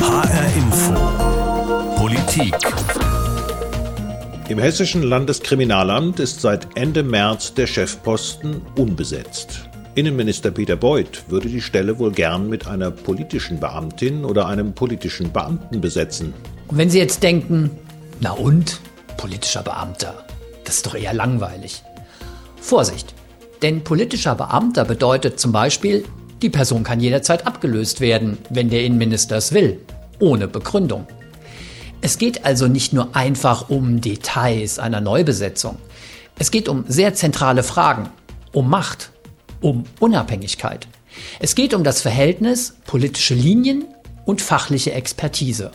[0.00, 0.94] HR Info.
[1.96, 2.54] Politik.
[4.48, 9.68] Im hessischen Landeskriminalamt ist seit Ende März der Chefposten unbesetzt.
[9.94, 15.32] Innenminister Peter Beuth würde die Stelle wohl gern mit einer politischen Beamtin oder einem politischen
[15.32, 16.32] Beamten besetzen.
[16.68, 17.70] Und wenn Sie jetzt denken,
[18.20, 18.80] na und?
[19.18, 20.24] Politischer Beamter.
[20.64, 21.82] Das ist doch eher langweilig.
[22.58, 23.14] Vorsicht,
[23.60, 26.04] denn politischer Beamter bedeutet zum Beispiel,
[26.42, 29.80] die Person kann jederzeit abgelöst werden, wenn der Innenminister es will,
[30.18, 31.06] ohne Begründung.
[32.00, 35.76] Es geht also nicht nur einfach um Details einer Neubesetzung.
[36.38, 38.08] Es geht um sehr zentrale Fragen,
[38.52, 39.10] um Macht,
[39.60, 40.88] um Unabhängigkeit.
[41.38, 43.84] Es geht um das Verhältnis politische Linien
[44.24, 45.72] und fachliche Expertise.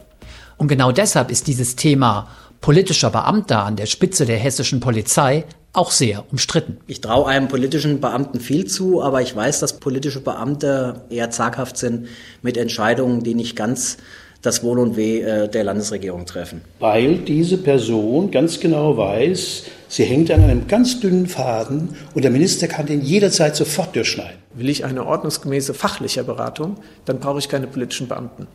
[0.57, 2.29] Und genau deshalb ist dieses Thema
[2.61, 5.43] politischer Beamter an der Spitze der hessischen Polizei
[5.75, 6.77] auch sehr umstritten.
[6.87, 11.77] Ich traue einem politischen Beamten viel zu, aber ich weiß, dass politische Beamte eher zaghaft
[11.77, 12.07] sind
[12.41, 13.97] mit Entscheidungen, die nicht ganz
[14.45, 16.61] das Wohl und Weh äh, der Landesregierung treffen.
[16.79, 22.31] Weil diese Person ganz genau weiß, sie hängt an einem ganz dünnen Faden und der
[22.31, 24.37] Minister kann den jederzeit sofort durchschneiden.
[24.53, 28.47] Will ich eine ordnungsgemäße fachliche Beratung, dann brauche ich keine politischen Beamten.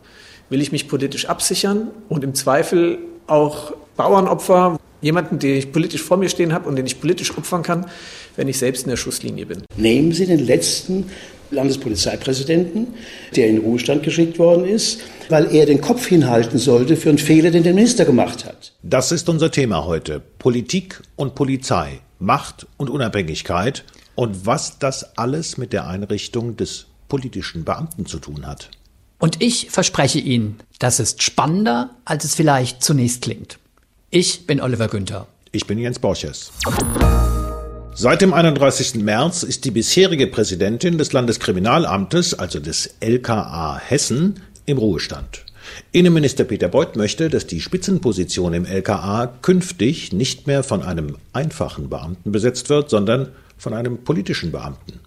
[0.49, 6.17] Will ich mich politisch absichern und im Zweifel auch Bauernopfer, jemanden, den ich politisch vor
[6.17, 7.85] mir stehen habe und den ich politisch opfern kann,
[8.35, 9.63] wenn ich selbst in der Schusslinie bin.
[9.75, 11.05] Nehmen Sie den letzten
[11.51, 12.87] Landespolizeipräsidenten,
[13.35, 17.17] der in den Ruhestand geschickt worden ist, weil er den Kopf hinhalten sollte für einen
[17.17, 18.73] Fehler, den der Minister gemacht hat.
[18.83, 20.21] Das ist unser Thema heute.
[20.39, 23.83] Politik und Polizei, Macht und Unabhängigkeit
[24.15, 28.69] und was das alles mit der Einrichtung des politischen Beamten zu tun hat.
[29.19, 33.59] Und ich verspreche Ihnen, das ist spannender, als es vielleicht zunächst klingt.
[34.13, 35.25] Ich bin Oliver Günther.
[35.53, 36.51] Ich bin Jens Borches.
[37.95, 38.95] Seit dem 31.
[38.95, 45.45] März ist die bisherige Präsidentin des Landeskriminalamtes, also des LKA Hessen, im Ruhestand.
[45.93, 51.89] Innenminister Peter Beuth möchte, dass die Spitzenposition im LKA künftig nicht mehr von einem einfachen
[51.89, 54.99] Beamten besetzt wird, sondern von einem politischen Beamten.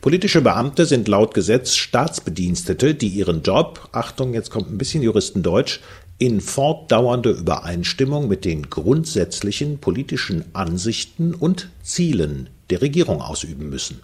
[0.00, 5.80] Politische Beamte sind laut Gesetz Staatsbedienstete, die ihren Job, Achtung, jetzt kommt ein bisschen Juristendeutsch,
[6.18, 14.00] in fortdauernder Übereinstimmung mit den grundsätzlichen politischen Ansichten und Zielen der Regierung ausüben müssen.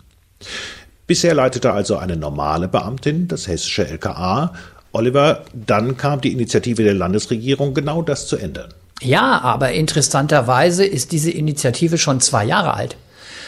[1.07, 4.55] Bisher leitete also eine normale Beamtin das hessische LKA.
[4.93, 8.73] Oliver, dann kam die Initiative der Landesregierung, genau das zu ändern.
[9.03, 12.97] Ja, aber interessanterweise ist diese Initiative schon zwei Jahre alt.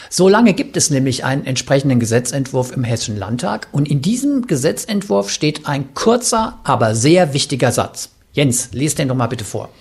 [0.09, 5.29] So lange gibt es nämlich einen entsprechenden Gesetzentwurf im Hessischen Landtag und in diesem Gesetzentwurf
[5.29, 8.09] steht ein kurzer, aber sehr wichtiger Satz.
[8.37, 9.71] Jens, lest den doch mal bitte vor.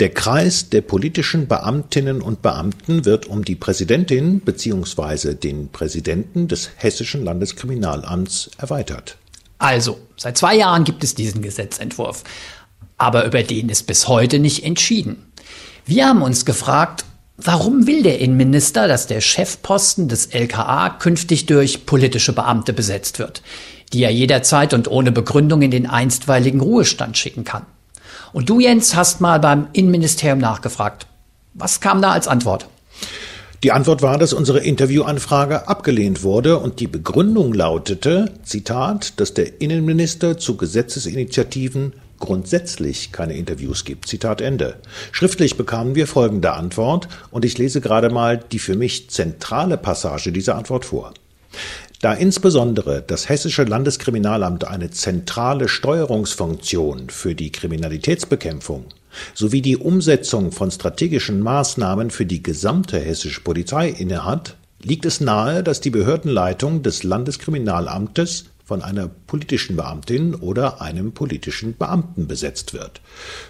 [0.00, 5.34] Der Kreis der politischen Beamtinnen und Beamten wird um die Präsidentin bzw.
[5.34, 9.18] den Präsidenten des Hessischen Landeskriminalamts erweitert.
[9.58, 12.24] Also, seit zwei Jahren gibt es diesen Gesetzentwurf,
[12.96, 15.30] aber über den ist bis heute nicht entschieden.
[15.84, 17.04] Wir haben uns gefragt,
[17.36, 23.42] warum will der Innenminister, dass der Chefposten des LKA künftig durch politische Beamte besetzt wird,
[23.92, 27.66] die er jederzeit und ohne Begründung in den einstweiligen Ruhestand schicken kann?
[28.32, 31.06] Und du, Jens, hast mal beim Innenministerium nachgefragt.
[31.54, 32.66] Was kam da als Antwort?
[33.62, 39.60] Die Antwort war, dass unsere Interviewanfrage abgelehnt wurde und die Begründung lautete, Zitat, dass der
[39.60, 44.08] Innenminister zu Gesetzesinitiativen grundsätzlich keine Interviews gibt.
[44.08, 44.76] Zitat Ende.
[45.12, 50.32] Schriftlich bekamen wir folgende Antwort und ich lese gerade mal die für mich zentrale Passage
[50.32, 51.14] dieser Antwort vor.
[52.02, 58.86] Da insbesondere das Hessische Landeskriminalamt eine zentrale Steuerungsfunktion für die Kriminalitätsbekämpfung
[59.34, 65.62] sowie die Umsetzung von strategischen Maßnahmen für die gesamte hessische Polizei innehat, liegt es nahe,
[65.62, 73.00] dass die Behördenleitung des Landeskriminalamtes von einer politischen Beamtin oder einem politischen Beamten besetzt wird.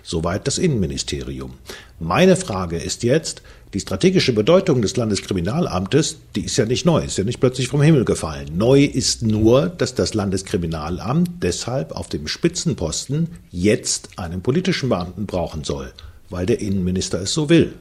[0.02, 1.54] Soweit das Innenministerium.
[2.00, 3.42] Meine Frage ist jetzt,
[3.74, 7.80] die strategische Bedeutung des Landeskriminalamtes, die ist ja nicht neu, ist ja nicht plötzlich vom
[7.80, 8.56] Himmel gefallen.
[8.56, 15.64] Neu ist nur, dass das Landeskriminalamt deshalb auf dem Spitzenposten jetzt einen politischen Beamten brauchen
[15.64, 15.92] soll,
[16.28, 17.74] weil der Innenminister es so will.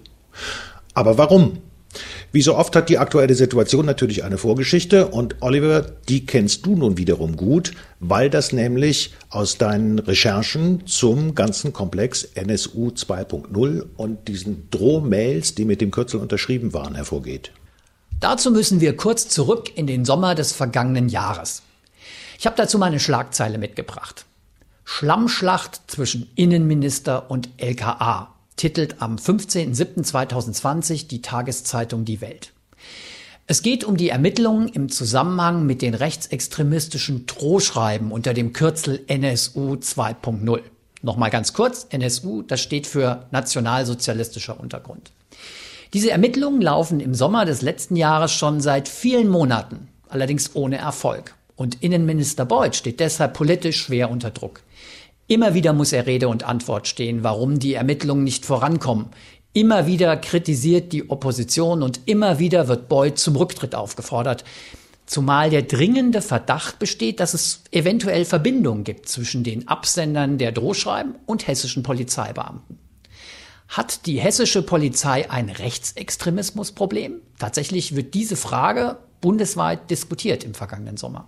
[0.94, 1.58] Aber warum?
[2.32, 6.76] Wie so oft hat die aktuelle Situation natürlich eine Vorgeschichte und Oliver, die kennst du
[6.76, 14.28] nun wiederum gut, weil das nämlich aus deinen Recherchen zum ganzen Komplex NSU 2.0 und
[14.28, 17.52] diesen Drohmails, die mit dem Kürzel unterschrieben waren, hervorgeht.
[18.20, 21.64] Dazu müssen wir kurz zurück in den Sommer des vergangenen Jahres.
[22.40, 24.26] Ich habe dazu meine Schlagzeile mitgebracht.
[24.86, 32.54] Schlammschlacht zwischen Innenminister und LKA titelt am 15.07.2020 die Tageszeitung Die Welt.
[33.48, 39.74] Es geht um die Ermittlungen im Zusammenhang mit den rechtsextremistischen Drohschreiben unter dem Kürzel NSU
[39.74, 40.62] 2.0.
[41.02, 45.12] Nochmal ganz kurz, NSU, das steht für Nationalsozialistischer Untergrund.
[45.94, 51.36] Diese Ermittlungen laufen im Sommer des letzten Jahres schon seit vielen Monaten, allerdings ohne Erfolg.
[51.58, 54.62] Und Innenminister Beuth steht deshalb politisch schwer unter Druck.
[55.32, 59.06] Immer wieder muss er Rede und Antwort stehen, warum die Ermittlungen nicht vorankommen.
[59.54, 64.44] Immer wieder kritisiert die Opposition und immer wieder wird Beuth zum Rücktritt aufgefordert.
[65.06, 71.16] Zumal der dringende Verdacht besteht, dass es eventuell Verbindungen gibt zwischen den Absendern der Drohschreiben
[71.26, 72.78] und hessischen Polizeibeamten.
[73.70, 77.22] Hat die hessische Polizei ein Rechtsextremismusproblem?
[77.40, 81.26] Tatsächlich wird diese Frage bundesweit diskutiert im vergangenen Sommer.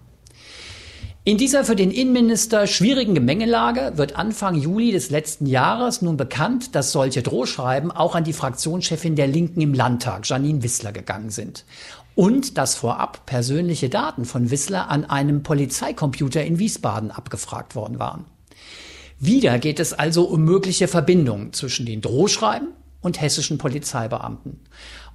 [1.26, 6.76] In dieser für den Innenminister schwierigen Gemengelage wird Anfang Juli des letzten Jahres nun bekannt,
[6.76, 11.64] dass solche Drohschreiben auch an die Fraktionschefin der Linken im Landtag, Janine Wissler, gegangen sind.
[12.14, 18.26] Und dass vorab persönliche Daten von Wissler an einem Polizeicomputer in Wiesbaden abgefragt worden waren.
[19.18, 22.68] Wieder geht es also um mögliche Verbindungen zwischen den Drohschreiben
[23.00, 24.60] und hessischen Polizeibeamten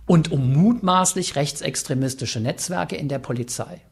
[0.07, 3.83] und um mutmaßlich rechtsextremistische Netzwerke in der Polizei.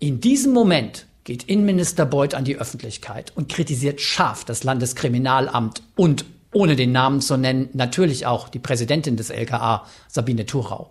[0.00, 6.24] In diesem Moment geht Innenminister Beuth an die Öffentlichkeit und kritisiert scharf das Landeskriminalamt und,
[6.54, 10.88] ohne den Namen zu nennen, natürlich auch die Präsidentin des LKA, Sabine Thurau.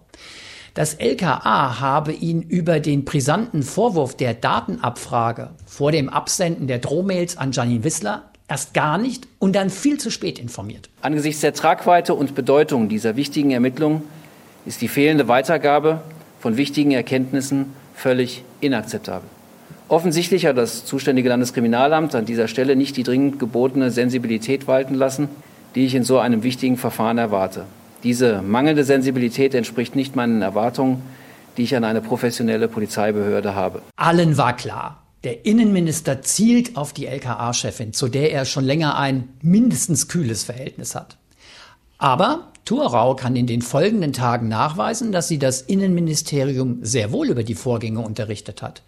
[0.76, 7.36] Das LKA habe ihn über den brisanten Vorwurf der Datenabfrage vor dem Absenden der Drohmails
[7.38, 10.88] an Janine Wissler erst gar nicht und dann viel zu spät informiert.
[11.02, 14.04] Angesichts der Tragweite und Bedeutung dieser wichtigen Ermittlungen
[14.68, 16.04] ist die fehlende Weitergabe
[16.40, 19.28] von wichtigen Erkenntnissen völlig inakzeptabel.
[19.90, 25.30] Offensichtlich hat das zuständige Landeskriminalamt an dieser Stelle nicht die dringend gebotene Sensibilität walten lassen,
[25.76, 27.64] die ich in so einem wichtigen Verfahren erwarte.
[28.04, 31.02] Diese mangelnde Sensibilität entspricht nicht meinen Erwartungen,
[31.56, 33.82] die ich an eine professionelle Polizeibehörde habe.
[33.96, 39.30] Allen war klar, der Innenminister zielt auf die LKA-Chefin, zu der er schon länger ein
[39.42, 41.18] mindestens kühles Verhältnis hat.
[41.98, 47.44] Aber Thurau kann in den folgenden Tagen nachweisen, dass sie das Innenministerium sehr wohl über
[47.44, 48.84] die Vorgänge unterrichtet hat.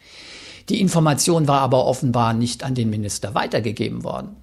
[0.69, 4.36] Die Information war aber offenbar nicht an den Minister weitergegeben worden.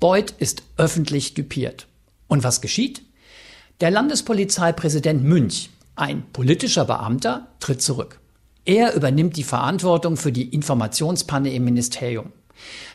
[0.00, 1.86] Beuth ist öffentlich düpiert.
[2.26, 3.02] Und was geschieht?
[3.80, 8.18] Der Landespolizeipräsident Münch, ein politischer Beamter, tritt zurück.
[8.64, 12.32] Er übernimmt die Verantwortung für die Informationspanne im Ministerium.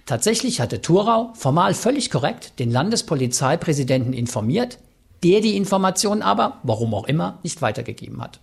[0.06, 4.80] Tatsächlich hatte Thurau formal völlig korrekt den Landespolizeipräsidenten informiert,
[5.24, 8.42] der die Information aber, warum auch immer, nicht weitergegeben hat.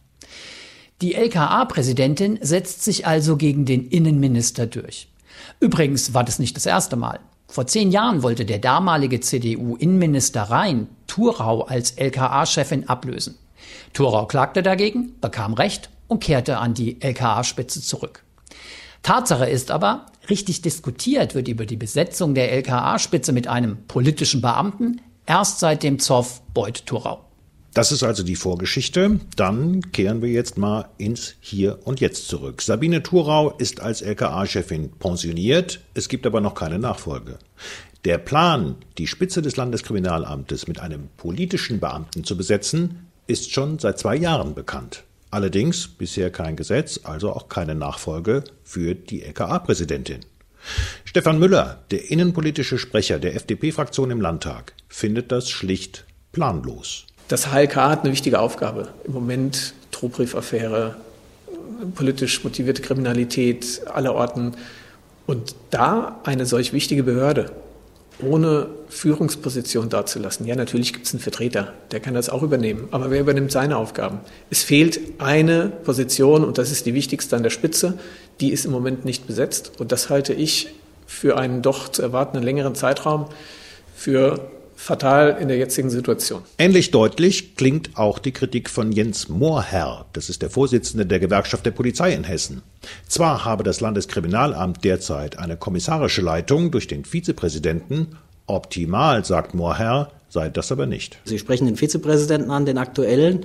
[1.03, 5.09] Die LKA-Präsidentin setzt sich also gegen den Innenminister durch.
[5.59, 7.19] Übrigens war das nicht das erste Mal.
[7.49, 13.37] Vor zehn Jahren wollte der damalige CDU-Innenminister Rhein Thurau als LKA-Chefin ablösen.
[13.93, 18.23] Thurau klagte dagegen, bekam Recht und kehrte an die LKA-Spitze zurück.
[19.03, 25.01] Tatsache ist aber, richtig diskutiert wird über die Besetzung der LKA-Spitze mit einem politischen Beamten
[25.27, 27.25] erst seit dem Zoff Beuth-Thurau.
[27.75, 29.19] Das ist also die Vorgeschichte.
[29.35, 32.61] Dann kehren wir jetzt mal ins Hier und Jetzt zurück.
[32.61, 35.81] Sabine Thurau ist als LKA-Chefin pensioniert.
[35.95, 37.39] Es gibt aber noch keine Nachfolge.
[38.05, 43.99] Der Plan, die Spitze des Landeskriminalamtes mit einem politischen Beamten zu besetzen, ist schon seit
[43.99, 45.05] zwei Jahren bekannt.
[45.31, 50.21] Allerdings bisher kein Gesetz, also auch keine Nachfolge für die LKA-Präsidentin.
[51.07, 57.07] Stefan Müller, der innenpolitische Sprecher der FDP-Fraktion im Landtag, findet das schlicht planlos.
[57.33, 58.89] Das HLK hat eine wichtige Aufgabe.
[59.05, 60.97] Im Moment Drohbriefaffäre,
[61.95, 64.53] politisch motivierte Kriminalität aller Orten.
[65.27, 67.51] Und da eine solch wichtige Behörde
[68.21, 70.45] ohne Führungsposition dazulassen.
[70.47, 72.89] Ja, natürlich gibt es einen Vertreter, der kann das auch übernehmen.
[72.91, 74.21] Aber wer übernimmt seine Aufgaben?
[74.51, 77.99] Es fehlt eine Position und das ist die wichtigste an der Spitze.
[78.41, 79.81] Die ist im Moment nicht besetzt.
[79.81, 80.69] Und das halte ich
[81.07, 83.25] für einen doch zu erwartenden längeren Zeitraum
[83.97, 86.43] für fatal in der jetzigen Situation.
[86.59, 91.65] Ähnlich deutlich klingt auch die Kritik von Jens Mohrherr, das ist der Vorsitzende der Gewerkschaft
[91.67, 92.63] der Polizei in Hessen.
[93.09, 100.49] Zwar habe das Landeskriminalamt derzeit eine kommissarische Leitung durch den Vizepräsidenten, optimal, sagt Mohrherr, sei
[100.49, 101.19] das aber nicht.
[101.25, 103.45] Sie sprechen den Vizepräsidenten an, den aktuellen.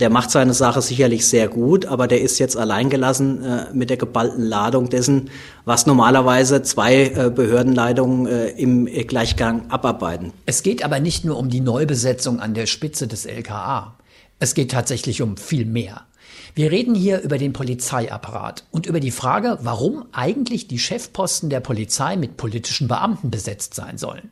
[0.00, 3.96] Der macht seine Sache sicherlich sehr gut, aber der ist jetzt alleingelassen äh, mit der
[3.96, 5.30] geballten Ladung dessen,
[5.64, 10.32] was normalerweise zwei äh, Behördenleitungen äh, im Gleichgang abarbeiten.
[10.46, 13.96] Es geht aber nicht nur um die Neubesetzung an der Spitze des LKA.
[14.38, 16.02] Es geht tatsächlich um viel mehr.
[16.54, 21.60] Wir reden hier über den Polizeiapparat und über die Frage, warum eigentlich die Chefposten der
[21.60, 24.30] Polizei mit politischen Beamten besetzt sein sollen.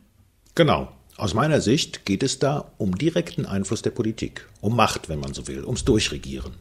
[0.55, 0.89] Genau.
[1.19, 5.33] Aus meiner Sicht geht es da um direkten Einfluss der Politik, um Macht, wenn man
[5.33, 6.53] so will, ums Durchregieren.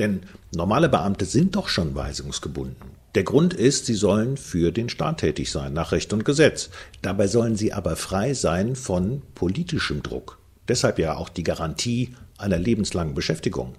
[0.00, 2.90] Denn normale Beamte sind doch schon weisungsgebunden.
[3.14, 6.70] Der Grund ist, sie sollen für den Staat tätig sein, nach Recht und Gesetz.
[7.02, 10.38] Dabei sollen sie aber frei sein von politischem Druck.
[10.66, 13.76] Deshalb ja auch die Garantie einer lebenslangen Beschäftigung.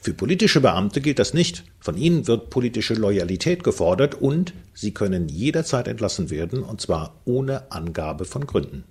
[0.00, 1.64] Für politische Beamte gilt das nicht.
[1.78, 7.70] Von ihnen wird politische Loyalität gefordert und sie können jederzeit entlassen werden, und zwar ohne
[7.70, 8.84] Angabe von Gründen.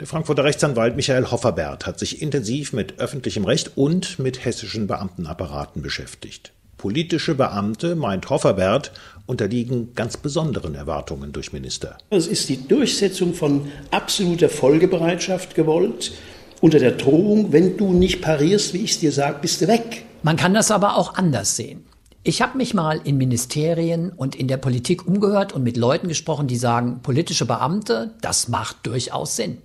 [0.00, 5.82] Der Frankfurter Rechtsanwalt Michael Hofferbert hat sich intensiv mit öffentlichem Recht und mit hessischen Beamtenapparaten
[5.82, 6.52] beschäftigt.
[6.76, 8.92] Politische Beamte, meint Hofferbert,
[9.24, 11.96] unterliegen ganz besonderen Erwartungen durch Minister.
[12.10, 16.12] Es ist die Durchsetzung von absoluter Folgebereitschaft gewollt,
[16.60, 20.04] unter der Drohung, wenn du nicht parierst, wie ich es dir sage, bist du weg.
[20.22, 21.84] Man kann das aber auch anders sehen.
[22.28, 26.48] Ich habe mich mal in Ministerien und in der Politik umgehört und mit Leuten gesprochen,
[26.48, 29.58] die sagen, politische Beamte, das macht durchaus Sinn.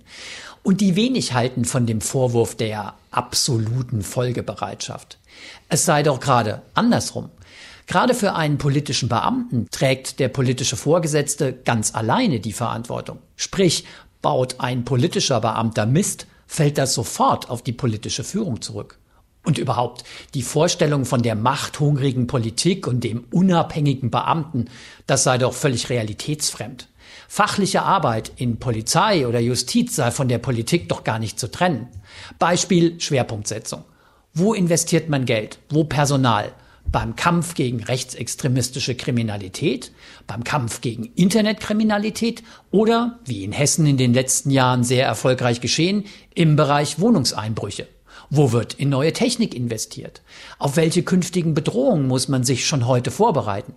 [0.62, 5.18] Und die wenig halten von dem Vorwurf der absoluten Folgebereitschaft.
[5.68, 7.30] Es sei doch gerade andersrum.
[7.88, 13.18] Gerade für einen politischen Beamten trägt der politische Vorgesetzte ganz alleine die Verantwortung.
[13.34, 13.86] Sprich,
[14.20, 19.00] baut ein politischer Beamter Mist, fällt das sofort auf die politische Führung zurück.
[19.44, 24.66] Und überhaupt, die Vorstellung von der machthungrigen Politik und dem unabhängigen Beamten,
[25.06, 26.88] das sei doch völlig realitätsfremd.
[27.28, 31.88] Fachliche Arbeit in Polizei oder Justiz sei von der Politik doch gar nicht zu trennen.
[32.38, 33.84] Beispiel Schwerpunktsetzung.
[34.34, 35.58] Wo investiert man Geld?
[35.70, 36.52] Wo Personal?
[36.90, 39.92] Beim Kampf gegen rechtsextremistische Kriminalität,
[40.26, 46.04] beim Kampf gegen Internetkriminalität oder, wie in Hessen in den letzten Jahren sehr erfolgreich geschehen,
[46.34, 47.88] im Bereich Wohnungseinbrüche.
[48.34, 50.22] Wo wird in neue Technik investiert?
[50.58, 53.74] Auf welche künftigen Bedrohungen muss man sich schon heute vorbereiten?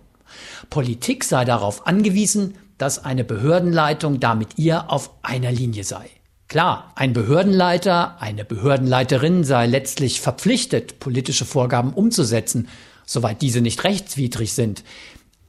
[0.70, 6.08] Politik sei darauf angewiesen, dass eine Behördenleitung da mit ihr auf einer Linie sei.
[6.48, 12.68] Klar, ein Behördenleiter, eine Behördenleiterin sei letztlich verpflichtet, politische Vorgaben umzusetzen,
[13.04, 14.84] soweit diese nicht rechtswidrig sind.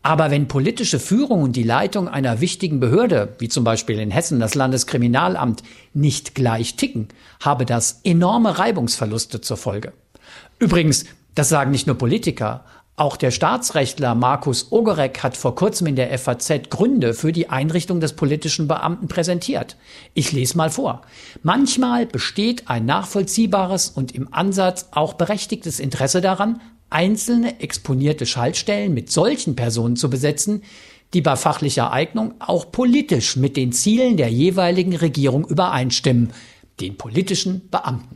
[0.07, 4.39] Aber wenn politische Führung und die Leitung einer wichtigen Behörde, wie zum Beispiel in Hessen
[4.39, 7.09] das Landeskriminalamt, nicht gleich ticken,
[7.41, 9.91] habe das enorme Reibungsverluste zur Folge.
[10.59, 11.03] Übrigens,
[11.35, 12.63] das sagen nicht nur Politiker,
[12.95, 17.99] auch der Staatsrechtler Markus Ogerek hat vor kurzem in der FAZ Gründe für die Einrichtung
[17.99, 19.75] des politischen Beamten präsentiert.
[20.13, 21.01] Ich lese mal vor.
[21.43, 29.11] Manchmal besteht ein nachvollziehbares und im Ansatz auch berechtigtes Interesse daran, einzelne exponierte Schaltstellen mit
[29.11, 30.63] solchen Personen zu besetzen,
[31.13, 36.31] die bei fachlicher Eignung auch politisch mit den Zielen der jeweiligen Regierung übereinstimmen,
[36.79, 38.15] den politischen Beamten.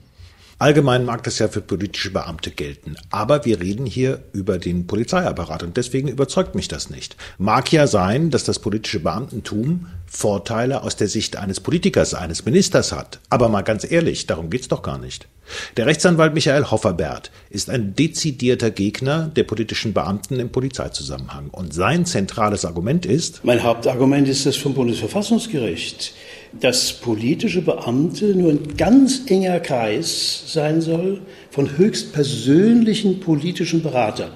[0.61, 5.63] Allgemein mag das ja für politische Beamte gelten, aber wir reden hier über den Polizeiapparat
[5.63, 7.15] und deswegen überzeugt mich das nicht.
[7.39, 12.91] Mag ja sein, dass das politische Beamtentum Vorteile aus der Sicht eines Politikers, eines Ministers
[12.91, 15.27] hat, aber mal ganz ehrlich, darum geht's doch gar nicht.
[15.77, 22.05] Der Rechtsanwalt Michael Hofferbert ist ein dezidierter Gegner der politischen Beamten im Polizeizusammenhang und sein
[22.05, 26.13] zentrales Argument ist Mein Hauptargument ist das vom Bundesverfassungsgericht
[26.59, 34.31] dass politische Beamte nur ein ganz enger Kreis sein soll von höchst persönlichen politischen Beratern.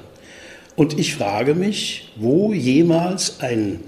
[0.75, 3.81] Und ich frage mich, wo jemals ein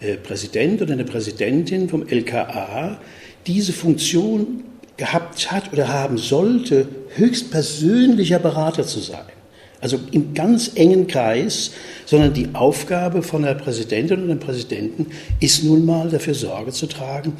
[0.00, 2.98] äh, Präsident oder eine Präsidentin vom LKA
[3.46, 4.64] diese Funktion
[5.00, 9.24] gehabt hat oder haben sollte, höchst persönlicher Berater zu sein.
[9.80, 11.70] Also im ganz engen Kreis,
[12.04, 15.06] sondern die Aufgabe von der Präsidentin und dem Präsidenten
[15.40, 17.32] ist nun mal dafür Sorge zu tragen,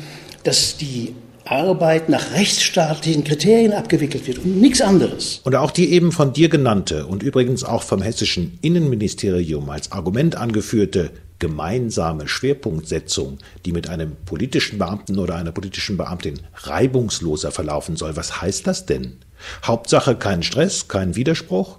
[0.42, 1.14] dass die
[1.44, 5.40] Arbeit nach rechtsstaatlichen Kriterien abgewickelt wird und nichts anderes.
[5.44, 10.34] Und auch die eben von dir genannte und übrigens auch vom hessischen Innenministerium als Argument
[10.36, 11.10] angeführte
[11.40, 18.16] gemeinsame Schwerpunktsetzung, die mit einem politischen Beamten oder einer politischen Beamtin reibungsloser verlaufen soll.
[18.16, 19.18] Was heißt das denn?
[19.64, 21.78] Hauptsache kein Stress, kein Widerspruch?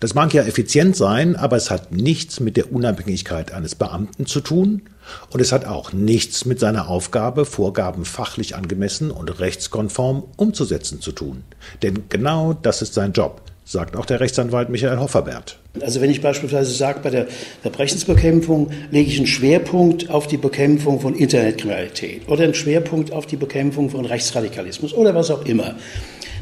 [0.00, 4.40] Das mag ja effizient sein, aber es hat nichts mit der Unabhängigkeit eines Beamten zu
[4.40, 4.82] tun
[5.30, 11.12] und es hat auch nichts mit seiner Aufgabe, Vorgaben fachlich angemessen und rechtskonform umzusetzen zu
[11.12, 11.44] tun.
[11.82, 15.56] Denn genau das ist sein Job, sagt auch der Rechtsanwalt Michael Hofferbert.
[15.80, 17.28] Also wenn ich beispielsweise sage, bei der
[17.62, 23.36] Verbrechensbekämpfung lege ich einen Schwerpunkt auf die Bekämpfung von Internetkriminalität oder einen Schwerpunkt auf die
[23.36, 25.76] Bekämpfung von Rechtsradikalismus oder was auch immer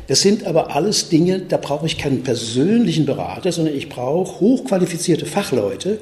[0.09, 5.27] das sind aber alles Dinge, da brauche ich keinen persönlichen Berater, sondern ich brauche hochqualifizierte
[5.27, 5.99] Fachleute,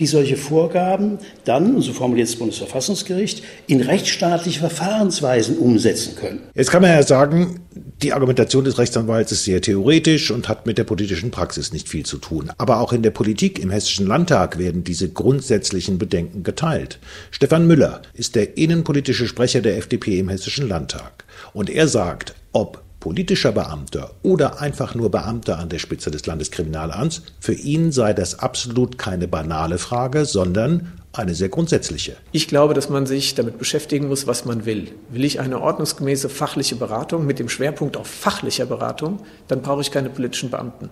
[0.00, 6.40] die solche Vorgaben dann, so formuliert das Bundesverfassungsgericht, in rechtsstaatliche Verfahrensweisen umsetzen können.
[6.54, 7.60] Jetzt kann man ja sagen,
[8.02, 12.04] die Argumentation des Rechtsanwalts ist sehr theoretisch und hat mit der politischen Praxis nicht viel
[12.04, 12.50] zu tun.
[12.56, 16.98] Aber auch in der Politik im Hessischen Landtag werden diese grundsätzlichen Bedenken geteilt.
[17.30, 21.24] Stefan Müller ist der innenpolitische Sprecher der FDP im Hessischen Landtag.
[21.52, 27.22] Und er sagt, ob politischer Beamter oder einfach nur Beamter an der Spitze des Landeskriminalamts,
[27.40, 32.16] für ihn sei das absolut keine banale Frage, sondern eine sehr grundsätzliche.
[32.30, 34.88] Ich glaube, dass man sich damit beschäftigen muss, was man will.
[35.08, 39.90] Will ich eine ordnungsgemäße fachliche Beratung mit dem Schwerpunkt auf fachlicher Beratung, dann brauche ich
[39.90, 40.90] keine politischen Beamten.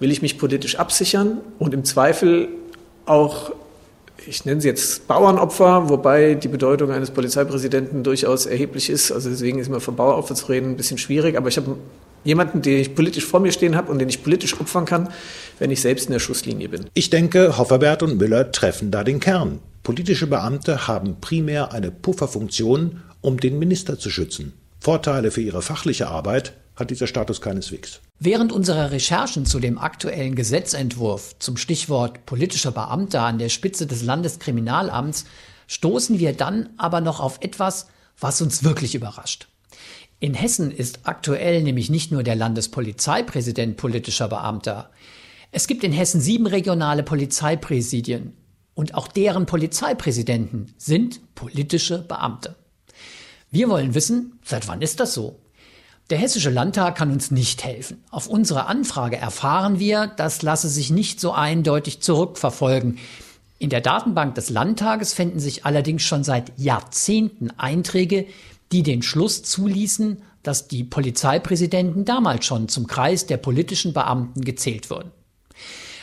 [0.00, 2.48] Will ich mich politisch absichern und im Zweifel
[3.06, 3.52] auch
[4.28, 9.12] ich nenne sie jetzt Bauernopfer, wobei die Bedeutung eines Polizeipräsidenten durchaus erheblich ist.
[9.12, 11.36] Also deswegen ist immer von Bauernopfer zu reden ein bisschen schwierig.
[11.36, 11.76] Aber ich habe
[12.24, 15.10] jemanden, den ich politisch vor mir stehen habe und den ich politisch opfern kann,
[15.58, 16.86] wenn ich selbst in der Schusslinie bin.
[16.94, 19.60] Ich denke, Hofferbert und Müller treffen da den Kern.
[19.82, 24.54] Politische Beamte haben primär eine Pufferfunktion, um den Minister zu schützen.
[24.80, 28.00] Vorteile für ihre fachliche Arbeit hat dieser Status keineswegs.
[28.18, 34.02] Während unserer Recherchen zu dem aktuellen Gesetzentwurf zum Stichwort politischer Beamter an der Spitze des
[34.02, 35.24] Landeskriminalamts
[35.66, 37.86] stoßen wir dann aber noch auf etwas,
[38.18, 39.48] was uns wirklich überrascht.
[40.20, 44.90] In Hessen ist aktuell nämlich nicht nur der Landespolizeipräsident politischer Beamter.
[45.50, 48.32] Es gibt in Hessen sieben regionale Polizeipräsidien
[48.74, 52.56] und auch deren Polizeipräsidenten sind politische Beamte.
[53.50, 55.43] Wir wollen wissen, seit wann ist das so?
[56.10, 58.04] Der Hessische Landtag kann uns nicht helfen.
[58.10, 62.98] Auf unsere Anfrage erfahren wir, das lasse sich nicht so eindeutig zurückverfolgen.
[63.58, 68.26] In der Datenbank des Landtages fänden sich allerdings schon seit Jahrzehnten Einträge,
[68.70, 74.90] die den Schluss zuließen, dass die Polizeipräsidenten damals schon zum Kreis der politischen Beamten gezählt
[74.90, 75.10] wurden.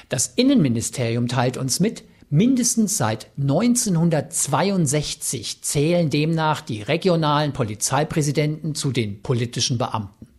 [0.09, 9.21] Das Innenministerium teilt uns mit, Mindestens seit 1962 zählen demnach die regionalen Polizeipräsidenten zu den
[9.21, 10.30] politischen Beamten.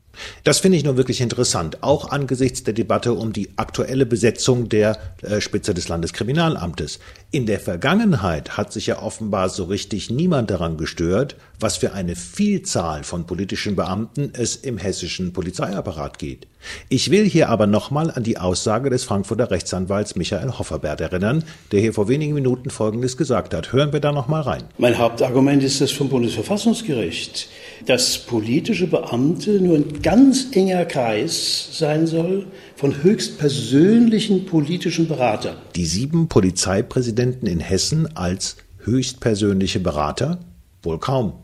[0.45, 4.99] Das finde ich nun wirklich interessant, auch angesichts der Debatte um die aktuelle Besetzung der
[5.23, 6.99] äh, Spitze des Landeskriminalamtes.
[7.31, 12.17] In der Vergangenheit hat sich ja offenbar so richtig niemand daran gestört, was für eine
[12.17, 16.47] Vielzahl von politischen Beamten es im hessischen Polizeiapparat geht.
[16.89, 21.81] Ich will hier aber nochmal an die Aussage des Frankfurter Rechtsanwalts Michael Hofferbert erinnern, der
[21.81, 23.73] hier vor wenigen Minuten Folgendes gesagt hat.
[23.73, 24.65] Hören wir da nochmal rein.
[24.79, 27.49] Mein Hauptargument ist das vom Bundesverfassungsgericht,
[27.87, 35.57] dass politische Beamte nur ein ganz enger Kreis sein soll von höchst persönlichen politischen Beratern.
[35.77, 40.41] Die sieben Polizeipräsidenten in Hessen als höchstpersönliche Berater?
[40.83, 41.35] Wohl kaum.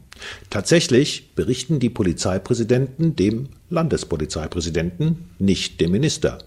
[0.50, 6.38] Tatsächlich berichten die Polizeipräsidenten dem Landespolizeipräsidenten, nicht dem Minister.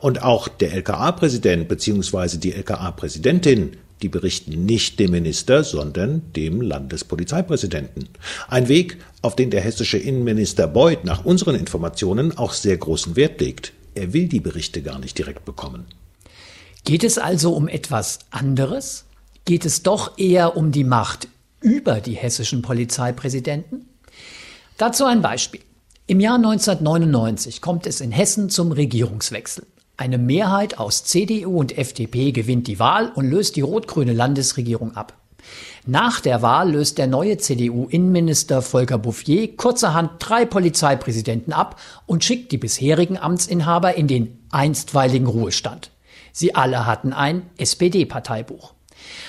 [0.00, 2.36] Und auch der LKA-Präsident bzw.
[2.36, 8.10] die LKA-Präsidentin, die berichten nicht dem Minister, sondern dem Landespolizeipräsidenten.
[8.48, 13.40] Ein Weg, auf den der hessische Innenminister Beuth nach unseren Informationen auch sehr großen Wert
[13.40, 13.72] legt.
[13.94, 15.86] Er will die Berichte gar nicht direkt bekommen.
[16.84, 19.06] Geht es also um etwas anderes?
[19.46, 21.28] Geht es doch eher um die Macht
[21.62, 23.88] über die hessischen Polizeipräsidenten?
[24.76, 25.62] Dazu ein Beispiel.
[26.06, 29.64] Im Jahr 1999 kommt es in Hessen zum Regierungswechsel.
[29.96, 35.14] Eine Mehrheit aus CDU und FDP gewinnt die Wahl und löst die rot-grüne Landesregierung ab.
[35.86, 42.50] Nach der Wahl löst der neue CDU-Innenminister Volker Bouffier kurzerhand drei Polizeipräsidenten ab und schickt
[42.50, 45.92] die bisherigen Amtsinhaber in den einstweiligen Ruhestand.
[46.32, 48.72] Sie alle hatten ein SPD-Parteibuch.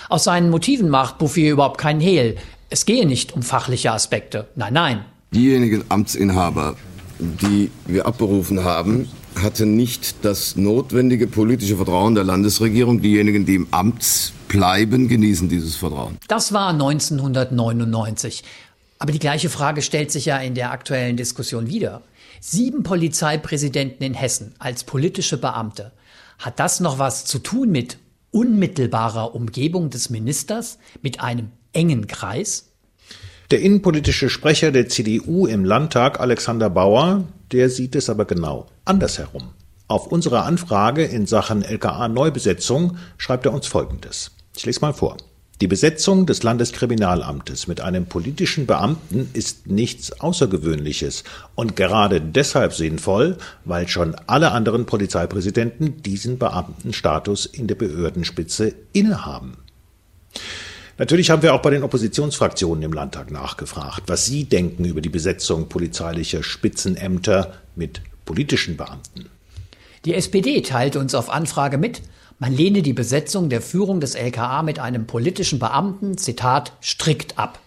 [0.09, 2.37] Aus seinen Motiven macht Bouffier überhaupt keinen Hehl.
[2.71, 4.47] Es gehe nicht um fachliche Aspekte.
[4.55, 5.05] Nein, nein.
[5.31, 6.75] Diejenigen Amtsinhaber,
[7.19, 9.09] die wir abberufen haben,
[9.41, 13.01] hatten nicht das notwendige politische Vertrauen der Landesregierung.
[13.01, 16.17] Diejenigen, die im Amt bleiben, genießen dieses Vertrauen.
[16.27, 18.43] Das war 1999.
[18.99, 22.01] Aber die gleiche Frage stellt sich ja in der aktuellen Diskussion wieder.
[22.39, 25.91] Sieben Polizeipräsidenten in Hessen als politische Beamte.
[26.39, 27.97] Hat das noch was zu tun mit
[28.31, 32.71] unmittelbarer Umgebung des Ministers, mit einem engen Kreis?
[33.51, 39.49] Der innenpolitische Sprecher der CDU im Landtag, Alexander Bauer, der sieht es aber genau andersherum.
[39.87, 44.31] Auf unsere Anfrage in Sachen LKA-Neubesetzung schreibt er uns Folgendes.
[44.55, 45.17] Ich lese mal vor.
[45.61, 51.23] Die Besetzung des Landeskriminalamtes mit einem politischen Beamten ist nichts Außergewöhnliches
[51.55, 59.55] und gerade deshalb sinnvoll, weil schon alle anderen Polizeipräsidenten diesen Beamtenstatus in der Behördenspitze innehaben.
[60.97, 65.09] Natürlich haben wir auch bei den Oppositionsfraktionen im Landtag nachgefragt, was sie denken über die
[65.09, 69.29] Besetzung polizeilicher Spitzenämter mit politischen Beamten.
[70.05, 72.01] Die SPD teilt uns auf Anfrage mit,
[72.37, 77.59] Man lehne die Besetzung der Führung des LKA mit einem politischen Beamten, Zitat, strikt ab.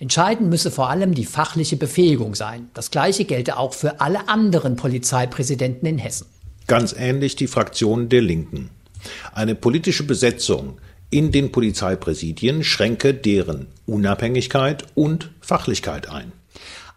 [0.00, 2.68] Entscheidend müsse vor allem die fachliche Befähigung sein.
[2.74, 6.26] Das Gleiche gelte auch für alle anderen Polizeipräsidenten in Hessen.
[6.66, 8.70] Ganz ähnlich die Fraktion der Linken.
[9.32, 10.78] Eine politische Besetzung
[11.16, 16.30] in den Polizeipräsidien schränke deren Unabhängigkeit und Fachlichkeit ein.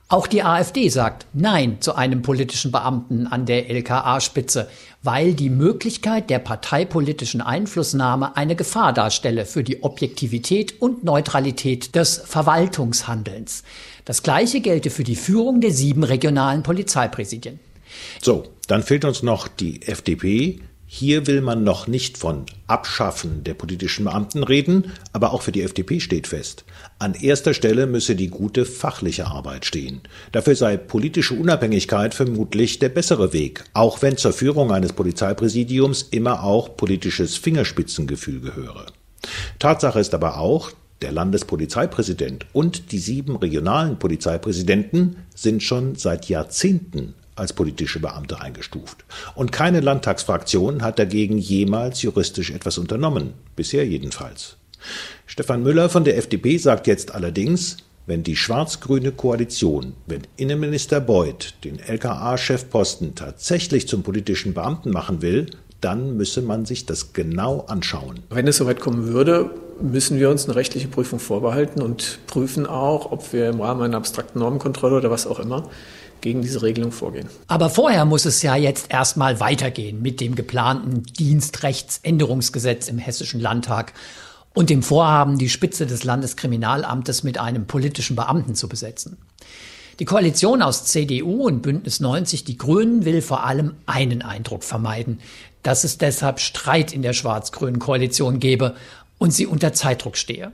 [0.09, 4.67] Auch die AfD sagt Nein zu einem politischen Beamten an der LKA-Spitze,
[5.03, 12.17] weil die Möglichkeit der parteipolitischen Einflussnahme eine Gefahr darstelle für die Objektivität und Neutralität des
[12.17, 13.63] Verwaltungshandelns.
[14.03, 17.61] Das Gleiche gelte für die Führung der sieben regionalen Polizeipräsidien.
[18.21, 20.59] So, dann fehlt uns noch die FDP,
[20.91, 25.61] hier will man noch nicht von Abschaffen der politischen Beamten reden, aber auch für die
[25.61, 26.65] FDP steht fest.
[26.97, 30.01] An erster Stelle müsse die gute fachliche Arbeit stehen.
[30.31, 36.43] Dafür sei politische Unabhängigkeit vermutlich der bessere Weg, auch wenn zur Führung eines Polizeipräsidiums immer
[36.43, 38.87] auch politisches Fingerspitzengefühl gehöre.
[39.59, 40.71] Tatsache ist aber auch,
[41.03, 49.05] der Landespolizeipräsident und die sieben regionalen Polizeipräsidenten sind schon seit Jahrzehnten als politische Beamte eingestuft.
[49.35, 54.57] Und keine Landtagsfraktion hat dagegen jemals juristisch etwas unternommen, bisher jedenfalls.
[55.25, 61.53] Stefan Müller von der FDP sagt jetzt allerdings, wenn die schwarz-grüne Koalition, wenn Innenminister Beuth
[61.63, 65.45] den LKA-Chefposten tatsächlich zum politischen Beamten machen will,
[65.79, 68.21] dann müsse man sich das genau anschauen.
[68.31, 73.11] Wenn es soweit kommen würde, müssen wir uns eine rechtliche Prüfung vorbehalten und prüfen auch,
[73.11, 75.69] ob wir im Rahmen einer abstrakten Normenkontrolle oder was auch immer
[76.21, 77.27] gegen diese Regelung vorgehen.
[77.47, 83.93] Aber vorher muss es ja jetzt erstmal weitergehen mit dem geplanten Dienstrechtsänderungsgesetz im Hessischen Landtag
[84.53, 89.17] und dem Vorhaben, die Spitze des Landeskriminalamtes mit einem politischen Beamten zu besetzen.
[89.99, 95.19] Die Koalition aus CDU und Bündnis 90 Die Grünen will vor allem einen Eindruck vermeiden,
[95.61, 98.75] dass es deshalb Streit in der schwarz-grünen Koalition gebe
[99.17, 100.51] und sie unter Zeitdruck stehe.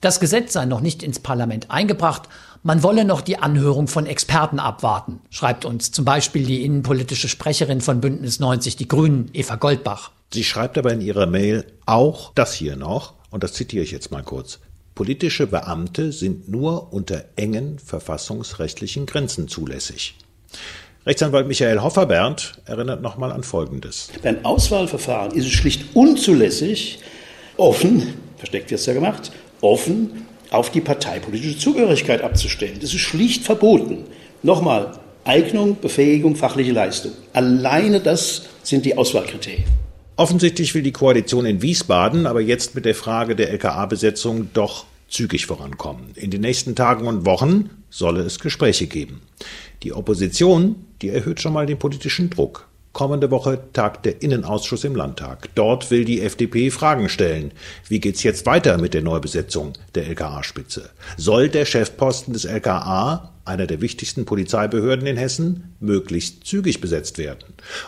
[0.00, 2.28] Das Gesetz sei noch nicht ins Parlament eingebracht,
[2.66, 7.80] man wolle noch die Anhörung von Experten abwarten, schreibt uns zum Beispiel die innenpolitische Sprecherin
[7.80, 10.10] von Bündnis 90 Die Grünen, Eva Goldbach.
[10.32, 14.10] Sie schreibt aber in ihrer Mail auch das hier noch, und das zitiere ich jetzt
[14.10, 14.58] mal kurz.
[14.96, 20.16] Politische Beamte sind nur unter engen verfassungsrechtlichen Grenzen zulässig.
[21.06, 24.08] Rechtsanwalt Michael Hofferbernd erinnert nochmal an Folgendes.
[24.24, 26.98] Beim Auswahlverfahren ist es schlicht unzulässig,
[27.58, 32.78] offen, versteckt wird es ja gemacht, offen auf die parteipolitische Zugehörigkeit abzustellen.
[32.80, 34.04] Das ist schlicht verboten.
[34.42, 37.12] Nochmal, Eignung, Befähigung, fachliche Leistung.
[37.32, 39.64] Alleine das sind die Auswahlkriterien.
[40.16, 45.46] Offensichtlich will die Koalition in Wiesbaden aber jetzt mit der Frage der LKA-Besetzung doch zügig
[45.46, 46.12] vorankommen.
[46.14, 49.20] In den nächsten Tagen und Wochen solle es Gespräche geben.
[49.82, 52.66] Die Opposition, die erhöht schon mal den politischen Druck.
[52.96, 55.50] Kommende Woche tagt der Innenausschuss im Landtag.
[55.54, 57.52] Dort will die FDP Fragen stellen.
[57.86, 60.88] Wie geht's jetzt weiter mit der Neubesetzung der LKA-Spitze?
[61.18, 67.44] Soll der Chefposten des LKA, einer der wichtigsten Polizeibehörden in Hessen, möglichst zügig besetzt werden?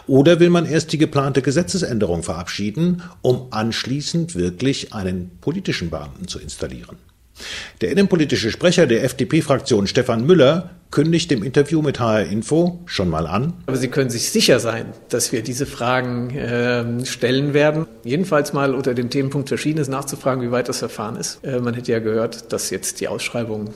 [0.06, 6.38] Oder will man erst die geplante Gesetzesänderung verabschieden, um anschließend wirklich einen politischen Beamten zu
[6.38, 6.98] installieren?
[7.80, 13.26] Der innenpolitische Sprecher der FDP-Fraktion Stefan Müller kündigt im Interview mit HR Info schon mal
[13.26, 13.52] an.
[13.66, 17.86] Aber Sie können sich sicher sein, dass wir diese Fragen äh, stellen werden.
[18.04, 21.44] Jedenfalls mal unter dem Themenpunkt Verschiedenes nachzufragen, wie weit das Verfahren ist.
[21.44, 23.70] Äh, man hätte ja gehört, dass jetzt die Ausschreibung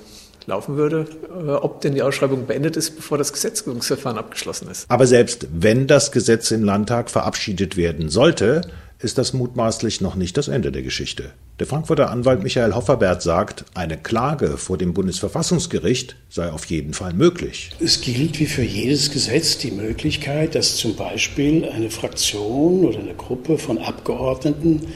[0.47, 4.91] laufen würde, äh, ob denn die Ausschreibung beendet ist, bevor das Gesetzgebungsverfahren abgeschlossen ist.
[4.91, 8.63] Aber selbst wenn das Gesetz im Landtag verabschiedet werden sollte,
[9.03, 11.33] ist das mutmaßlich noch nicht das Ende der Geschichte.
[11.59, 17.13] Der Frankfurter Anwalt Michael Hofferbert sagt, eine Klage vor dem Bundesverfassungsgericht sei auf jeden Fall
[17.13, 17.71] möglich.
[17.81, 23.15] Es gilt wie für jedes Gesetz die Möglichkeit, dass zum Beispiel eine Fraktion oder eine
[23.15, 24.87] Gruppe von Abgeordneten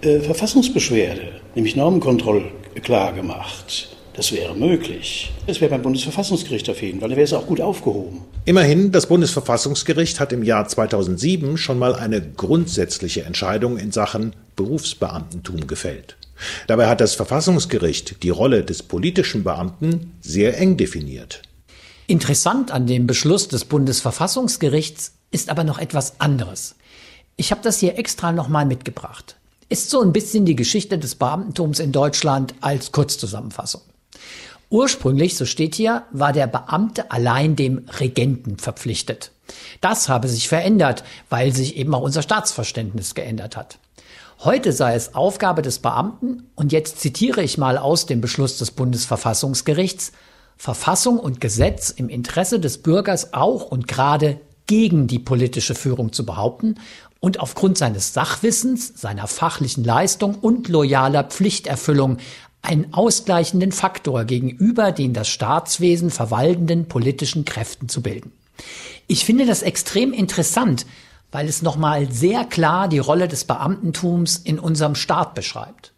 [0.00, 3.95] äh, Verfassungsbeschwerde, nämlich Normenkontrollklage macht.
[4.16, 5.30] Das wäre möglich.
[5.46, 7.10] Das wäre beim Bundesverfassungsgericht auf jeden Fall.
[7.10, 8.22] Da wäre es auch gut aufgehoben.
[8.46, 15.66] Immerhin, das Bundesverfassungsgericht hat im Jahr 2007 schon mal eine grundsätzliche Entscheidung in Sachen Berufsbeamtentum
[15.66, 16.16] gefällt.
[16.66, 21.42] Dabei hat das Verfassungsgericht die Rolle des politischen Beamten sehr eng definiert.
[22.06, 26.76] Interessant an dem Beschluss des Bundesverfassungsgerichts ist aber noch etwas anderes.
[27.36, 29.36] Ich habe das hier extra nochmal mitgebracht.
[29.68, 33.82] Ist so ein bisschen die Geschichte des Beamtentums in Deutschland als Kurzzusammenfassung.
[34.68, 39.30] Ursprünglich, so steht hier, war der Beamte allein dem Regenten verpflichtet.
[39.80, 43.78] Das habe sich verändert, weil sich eben auch unser Staatsverständnis geändert hat.
[44.40, 48.72] Heute sei es Aufgabe des Beamten, und jetzt zitiere ich mal aus dem Beschluss des
[48.72, 50.12] Bundesverfassungsgerichts,
[50.58, 56.26] Verfassung und Gesetz im Interesse des Bürgers auch und gerade gegen die politische Führung zu
[56.26, 56.76] behaupten
[57.20, 62.18] und aufgrund seines Sachwissens, seiner fachlichen Leistung und loyaler Pflichterfüllung
[62.66, 68.32] einen ausgleichenden Faktor gegenüber den das Staatswesen verwaltenden politischen Kräften zu bilden.
[69.06, 70.86] Ich finde das extrem interessant,
[71.30, 75.92] weil es nochmal sehr klar die Rolle des Beamtentums in unserem Staat beschreibt.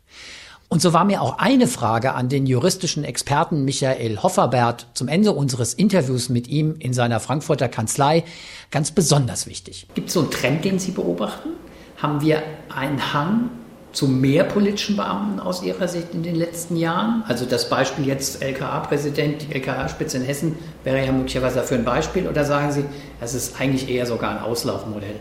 [0.68, 5.32] Und so war mir auch eine Frage an den juristischen Experten Michael Hofferbert zum Ende
[5.32, 8.24] unseres Interviews mit ihm in seiner Frankfurter Kanzlei
[8.70, 9.86] ganz besonders wichtig.
[9.94, 11.50] Gibt es so einen Trend, den Sie beobachten?
[11.96, 13.50] Haben wir einen Hang
[13.92, 17.22] zu mehr politischen Beamten aus Ihrer Sicht in den letzten Jahren?
[17.26, 22.28] Also das Beispiel jetzt LKA-Präsident, die LKA-Spitze in Hessen wäre ja möglicherweise dafür ein Beispiel.
[22.28, 22.84] Oder sagen Sie,
[23.20, 25.16] das ist eigentlich eher sogar ein Auslaufmodell?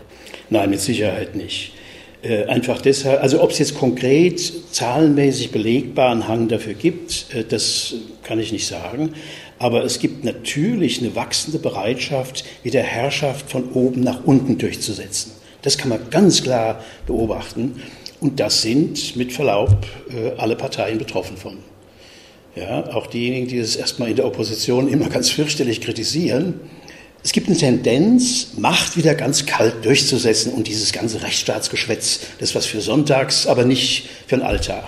[0.50, 1.72] Nein, mit Sicherheit nicht.
[2.20, 4.40] Äh, einfach deshalb, also ob es jetzt konkret
[4.72, 9.14] zahlenmäßig belegbaren Hang dafür gibt, äh, das kann ich nicht sagen.
[9.60, 15.32] Aber es gibt natürlich eine wachsende Bereitschaft, wieder Herrschaft von oben nach unten durchzusetzen.
[15.62, 17.82] Das kann man ganz klar beobachten.
[18.20, 21.58] Und das sind mit Verlaub äh, alle Parteien betroffen von.
[22.56, 26.60] Ja, auch diejenigen, die es erstmal in der Opposition immer ganz fürchterlich kritisieren,
[27.24, 32.64] es gibt eine Tendenz, Macht wieder ganz kalt durchzusetzen und dieses ganze Rechtsstaatsgeschwätz, das was
[32.64, 34.84] für Sonntags, aber nicht für den Alltag.